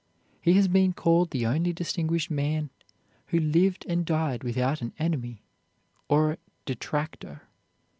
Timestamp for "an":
4.81-4.93